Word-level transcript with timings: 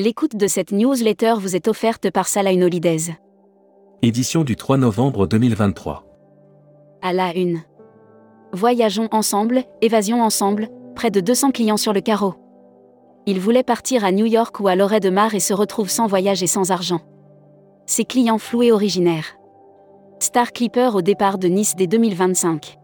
L'écoute 0.00 0.36
de 0.36 0.46
cette 0.46 0.70
newsletter 0.70 1.34
vous 1.40 1.56
est 1.56 1.66
offerte 1.66 2.08
par 2.12 2.28
Salah 2.28 2.52
Holidays. 2.52 3.16
Édition 4.00 4.44
du 4.44 4.54
3 4.54 4.76
novembre 4.76 5.26
2023. 5.26 6.04
À 7.02 7.12
la 7.12 7.36
une. 7.36 7.62
Voyageons 8.52 9.08
ensemble, 9.10 9.64
évasion 9.82 10.22
ensemble, 10.22 10.68
près 10.94 11.10
de 11.10 11.18
200 11.18 11.50
clients 11.50 11.76
sur 11.76 11.92
le 11.92 12.00
carreau. 12.00 12.34
Il 13.26 13.40
voulait 13.40 13.64
partir 13.64 14.04
à 14.04 14.12
New 14.12 14.26
York 14.26 14.60
ou 14.60 14.68
à 14.68 14.76
Lorette 14.76 15.02
de 15.02 15.10
Mar 15.10 15.34
et 15.34 15.40
se 15.40 15.52
retrouve 15.52 15.90
sans 15.90 16.06
voyage 16.06 16.44
et 16.44 16.46
sans 16.46 16.70
argent. 16.70 17.00
Ses 17.86 18.04
clients 18.04 18.38
flous 18.38 18.62
et 18.62 18.70
originaires. 18.70 19.36
Star 20.20 20.52
Clipper 20.52 20.90
au 20.94 21.02
départ 21.02 21.38
de 21.38 21.48
Nice 21.48 21.74
dès 21.74 21.88
2025. 21.88 22.78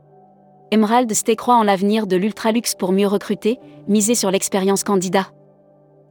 Emerald 0.73 1.15
Stay 1.15 1.37
croit 1.37 1.55
en 1.55 1.63
l'avenir 1.63 2.09
de 2.09 2.17
l'ultraluxe 2.17 2.75
pour 2.75 2.91
mieux 2.91 3.07
recruter, 3.07 3.61
miser 3.87 4.17
sur 4.17 4.33
l'expérience 4.33 4.83
candidat. 4.83 5.29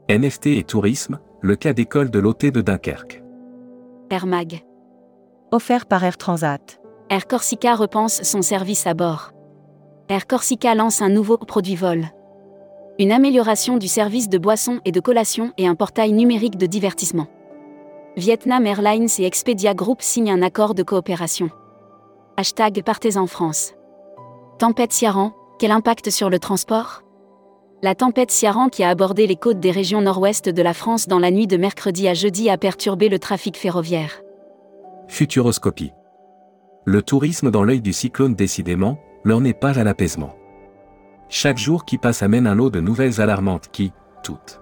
NFT 0.10 0.48
et 0.48 0.64
tourisme, 0.64 1.20
le 1.40 1.56
cas 1.56 1.72
d'école 1.72 2.10
de 2.10 2.20
l'OT 2.20 2.52
de 2.52 2.60
Dunkerque. 2.60 3.24
Air 4.10 4.26
Mag. 4.26 4.66
Offert 5.54 5.86
par 5.86 6.04
Air 6.04 6.18
Transat. 6.18 6.82
Air 7.10 7.26
Corsica 7.26 7.74
repense 7.74 8.22
son 8.24 8.42
service 8.42 8.86
à 8.86 8.96
bord. 8.96 9.32
Air 10.10 10.28
Corsica 10.28 10.76
lance 10.76 11.02
un 11.02 11.08
nouveau 11.08 11.38
produit 11.38 11.78
vol. 11.78 12.08
Une 13.00 13.14
amélioration 13.14 13.78
du 13.78 13.88
service 13.88 14.28
de 14.28 14.38
boissons 14.38 14.82
et 14.84 14.92
de 14.92 15.00
collation 15.00 15.54
et 15.58 15.68
un 15.68 15.76
portail 15.76 16.12
numérique 16.12 16.58
de 16.58 16.66
divertissement. 16.66 17.28
Vietnam 18.18 18.68
Airlines 18.68 19.08
et 19.20 19.26
Expedia 19.26 19.74
Group 19.74 20.02
signent 20.02 20.34
un 20.34 20.42
accord 20.42 20.76
de 20.76 20.84
coopération. 20.84 21.50
Hashtag 22.36 22.84
Partez 22.84 23.16
en 23.16 23.26
France. 23.26 23.74
Tempête 24.60 24.92
Ciaran, 24.92 25.32
quel 25.60 25.72
impact 25.72 26.10
sur 26.10 26.30
le 26.30 26.40
transport? 26.40 27.03
La 27.84 27.96
tempête 27.96 28.32
Ciaran 28.32 28.70
qui 28.70 28.82
a 28.82 28.90
abordé 28.90 29.28
les 29.28 29.36
côtes 29.36 29.60
des 29.60 29.70
régions 29.70 30.02
nord-ouest 30.02 30.48
de 30.48 30.62
la 30.62 30.74
France 30.74 31.10
dans 31.10 31.20
la 31.20 31.32
nuit 31.32 31.48
de 31.48 31.58
mercredi 31.58 32.08
à 32.08 32.14
jeudi 32.14 32.50
a 32.50 32.58
perturbé 32.58 33.10
le 33.10 33.20
trafic 33.20 33.58
ferroviaire. 33.58 34.22
Futuroscopie. 35.10 35.92
Le 36.86 37.02
tourisme 37.02 37.52
dans 37.52 37.66
l'œil 37.66 37.82
du 37.82 37.92
cyclone 37.92 38.36
décidément, 38.36 39.00
l'heure 39.26 39.42
n'est 39.42 39.54
pas 39.54 39.78
à 39.78 39.84
l'apaisement. 39.84 40.34
Chaque 41.28 41.58
jour 41.58 41.84
qui 41.84 41.98
passe 41.98 42.24
amène 42.24 42.48
un 42.48 42.56
lot 42.56 42.70
de 42.70 42.80
nouvelles 42.80 43.20
alarmantes 43.20 43.68
qui, 43.70 43.92
toutes. 44.24 44.62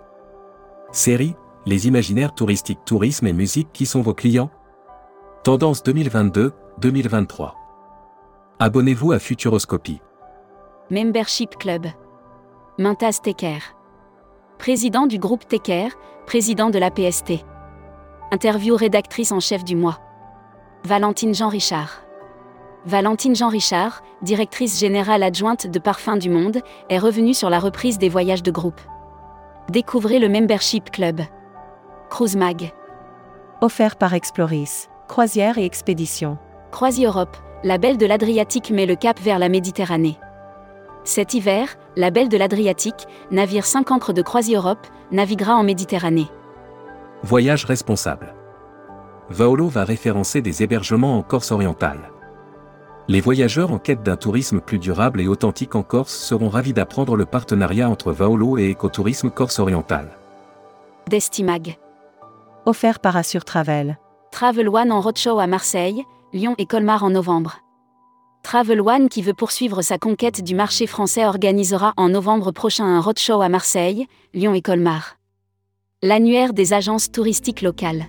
Série, 0.91 1.35
les 1.67 1.87
imaginaires 1.87 2.33
touristiques 2.33 2.83
tourisme 2.85 3.27
et 3.27 3.33
musique 3.33 3.69
qui 3.71 3.85
sont 3.85 4.01
vos 4.01 4.15
clients 4.15 4.49
Tendance 5.43 5.83
2022-2023. 5.83 7.51
Abonnez-vous 8.57 9.11
à 9.11 9.19
Futuroscopie. 9.19 10.01
Membership 10.89 11.55
Club. 11.57 11.85
Mintas 12.77 13.19
Tecker. 13.21 13.75
Président 14.57 15.05
du 15.05 15.19
groupe 15.19 15.45
Tecker, 15.45 15.89
président 16.25 16.69
de 16.69 16.79
la 16.79 16.89
PST. 16.89 17.43
Interview 18.31 18.77
rédactrice 18.77 19.33
en 19.33 19.41
chef 19.41 19.65
du 19.65 19.75
mois. 19.75 19.99
Valentine 20.85 21.35
Jean 21.35 21.49
Richard. 21.49 22.01
Valentine 22.85 23.35
Jean 23.35 23.49
Richard, 23.49 24.01
directrice 24.21 24.79
générale 24.79 25.21
adjointe 25.21 25.67
de 25.67 25.79
Parfums 25.79 26.17
du 26.17 26.29
Monde, 26.29 26.61
est 26.89 26.97
revenue 26.97 27.33
sur 27.33 27.49
la 27.49 27.59
reprise 27.59 27.97
des 27.97 28.07
voyages 28.07 28.41
de 28.41 28.51
groupe. 28.51 28.79
Découvrez 29.69 30.19
le 30.19 30.29
Membership 30.29 30.91
Club. 30.91 31.19
Cruise 32.09 32.37
Mag. 32.37 32.71
Offert 33.59 33.97
par 33.97 34.13
Exploris. 34.13 34.87
Croisière 35.09 35.57
et 35.57 35.65
expédition. 35.65 36.37
Croisi 36.71 37.05
Europe, 37.05 37.35
la 37.65 37.77
belle 37.77 37.97
de 37.97 38.05
l'Adriatique 38.05 38.71
met 38.71 38.85
le 38.85 38.95
cap 38.95 39.19
vers 39.19 39.39
la 39.39 39.49
Méditerranée. 39.49 40.17
Cet 41.03 41.33
hiver, 41.33 41.77
la 41.95 42.11
Belle 42.11 42.29
de 42.29 42.37
l'Adriatique, 42.37 43.07
navire 43.31 43.65
5 43.65 43.91
ancres 43.91 44.13
de 44.13 44.21
Croisi-Europe, 44.21 44.85
naviguera 45.11 45.55
en 45.55 45.63
Méditerranée. 45.63 46.27
Voyage 47.23 47.65
responsable. 47.65 48.35
Vaolo 49.29 49.67
va 49.67 49.83
référencer 49.83 50.41
des 50.41 50.61
hébergements 50.61 51.17
en 51.17 51.23
Corse 51.23 51.51
orientale. 51.51 52.11
Les 53.07 53.21
voyageurs 53.21 53.71
en 53.71 53.79
quête 53.79 54.03
d'un 54.03 54.15
tourisme 54.15 54.61
plus 54.61 54.77
durable 54.77 55.21
et 55.21 55.27
authentique 55.27 55.75
en 55.75 55.83
Corse 55.83 56.13
seront 56.13 56.49
ravis 56.49 56.73
d'apprendre 56.73 57.15
le 57.15 57.25
partenariat 57.25 57.89
entre 57.89 58.11
Vaolo 58.11 58.57
et 58.57 58.69
Écotourisme 58.69 59.31
Corse 59.31 59.59
orientale. 59.59 60.09
Destimag. 61.09 61.77
Offert 62.65 62.99
par 62.99 63.17
Assure 63.17 63.43
Travel. 63.43 63.97
Travel 64.31 64.69
One 64.69 64.91
en 64.91 65.01
roadshow 65.01 65.39
à 65.39 65.47
Marseille, 65.47 66.03
Lyon 66.31 66.53
et 66.57 66.67
Colmar 66.67 67.03
en 67.03 67.09
novembre. 67.09 67.60
Travel 68.43 68.81
One 68.81 69.07
qui 69.07 69.21
veut 69.21 69.33
poursuivre 69.33 69.81
sa 69.81 69.97
conquête 69.97 70.43
du 70.43 70.55
marché 70.55 70.87
français 70.87 71.25
organisera 71.25 71.93
en 71.95 72.09
novembre 72.09 72.51
prochain 72.51 72.85
un 72.85 72.99
roadshow 72.99 73.41
à 73.41 73.49
Marseille, 73.49 74.07
Lyon 74.33 74.53
et 74.53 74.61
Colmar. 74.61 75.17
L'annuaire 76.01 76.53
des 76.53 76.73
agences 76.73 77.11
touristiques 77.11 77.61
locales. 77.61 78.05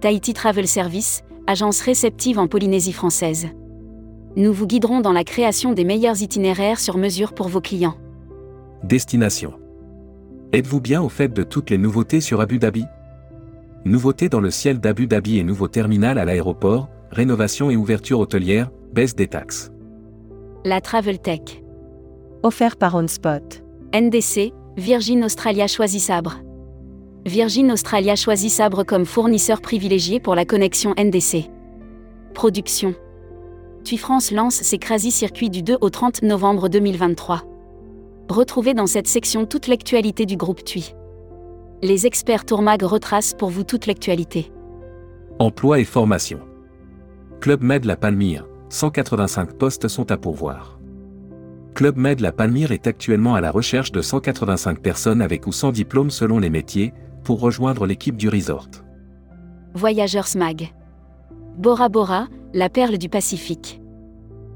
Tahiti 0.00 0.34
Travel 0.34 0.66
Service, 0.66 1.22
agence 1.46 1.80
réceptive 1.80 2.38
en 2.38 2.48
Polynésie 2.48 2.92
française. 2.92 3.46
Nous 4.34 4.52
vous 4.52 4.66
guiderons 4.66 5.00
dans 5.00 5.12
la 5.12 5.24
création 5.24 5.72
des 5.72 5.84
meilleurs 5.84 6.20
itinéraires 6.20 6.80
sur 6.80 6.98
mesure 6.98 7.32
pour 7.32 7.48
vos 7.48 7.60
clients. 7.60 7.96
Destination. 8.82 9.54
Êtes-vous 10.52 10.80
bien 10.80 11.00
au 11.00 11.08
fait 11.08 11.32
de 11.32 11.44
toutes 11.44 11.70
les 11.70 11.78
nouveautés 11.78 12.20
sur 12.20 12.40
Abu 12.40 12.58
Dhabi? 12.58 12.84
Nouveautés 13.84 14.28
dans 14.28 14.40
le 14.40 14.50
ciel 14.50 14.80
d'Abu 14.80 15.06
Dhabi 15.06 15.38
et 15.38 15.44
nouveau 15.44 15.68
terminal 15.68 16.18
à 16.18 16.24
l'aéroport, 16.24 16.88
rénovation 17.10 17.70
et 17.70 17.76
ouverture 17.76 18.18
hôtelière, 18.18 18.70
baisse 18.96 19.14
des 19.14 19.26
taxes. 19.26 19.70
La 20.64 20.80
Travel 20.80 21.18
Tech. 21.18 21.62
Offert 22.42 22.76
par 22.76 22.94
OnSpot. 22.94 23.62
NDC, 23.94 24.54
Virgin 24.78 25.22
Australia 25.22 25.66
choisit 25.66 26.00
Sabre. 26.00 26.38
Virgin 27.26 27.70
Australia 27.70 28.16
choisit 28.16 28.50
Sabre 28.50 28.84
comme 28.84 29.04
fournisseur 29.04 29.60
privilégié 29.60 30.18
pour 30.18 30.34
la 30.34 30.46
connexion 30.46 30.94
NDC. 30.98 31.50
Production. 32.32 32.94
TUI 33.84 33.98
France 33.98 34.30
lance 34.30 34.54
ses 34.54 34.78
Crazy 34.78 35.10
Circuits 35.10 35.50
du 35.50 35.62
2 35.62 35.76
au 35.82 35.90
30 35.90 36.22
novembre 36.22 36.70
2023. 36.70 37.42
Retrouvez 38.30 38.72
dans 38.72 38.86
cette 38.86 39.08
section 39.08 39.44
toute 39.44 39.66
l'actualité 39.66 40.24
du 40.24 40.38
groupe 40.38 40.64
TUI. 40.64 40.94
Les 41.82 42.06
experts 42.06 42.46
Tourmag 42.46 42.82
retracent 42.82 43.34
pour 43.34 43.50
vous 43.50 43.62
toute 43.62 43.86
l'actualité. 43.86 44.50
Emploi 45.38 45.80
et 45.80 45.84
formation. 45.84 46.40
Club 47.40 47.62
Med 47.62 47.84
La 47.84 47.96
Palmyre, 47.96 48.46
185 48.68 49.52
postes 49.54 49.88
sont 49.88 50.10
à 50.10 50.16
pourvoir. 50.16 50.78
Club 51.74 51.96
Med 51.96 52.20
La 52.20 52.32
Palmyre 52.32 52.72
est 52.72 52.86
actuellement 52.86 53.34
à 53.34 53.40
la 53.40 53.50
recherche 53.50 53.92
de 53.92 54.00
185 54.00 54.80
personnes 54.80 55.20
avec 55.20 55.46
ou 55.46 55.52
sans 55.52 55.72
diplôme 55.72 56.10
selon 56.10 56.38
les 56.38 56.50
métiers, 56.50 56.92
pour 57.22 57.40
rejoindre 57.40 57.86
l'équipe 57.86 58.16
du 58.16 58.28
resort. 58.28 58.68
Voyageurs 59.74 60.26
Smag. 60.26 60.72
Bora 61.58 61.88
Bora, 61.88 62.28
la 62.54 62.68
perle 62.68 62.98
du 62.98 63.08
Pacifique. 63.08 63.80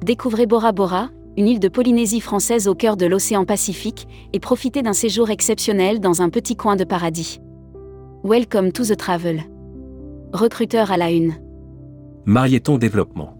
Découvrez 0.03 0.47
Bora 0.47 0.73
Bora, 0.73 1.11
une 1.37 1.47
île 1.47 1.61
de 1.61 1.69
Polynésie 1.69 2.21
française 2.21 2.69
au 2.69 2.75
cœur 2.75 2.97
de 2.97 3.07
l'océan 3.07 3.45
Pacifique, 3.45 4.09
et 4.33 4.41
profitez 4.41 4.83
d'un 4.83 4.93
séjour 4.93 5.31
exceptionnel 5.31 6.01
dans 6.01 6.23
un 6.23 6.31
petit 6.31 6.57
coin 6.57 6.77
de 6.77 6.85
paradis. 6.85 7.41
Welcome 8.25 8.73
to 8.73 8.85
the 8.85 8.97
travel. 8.97 9.43
Recruteur 10.33 10.91
à 10.91 10.97
la 10.97 11.11
une. 11.11 11.35
Marieton 12.25 12.79
Développement. 12.79 13.40